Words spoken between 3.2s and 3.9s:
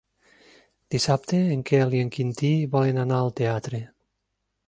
al teatre.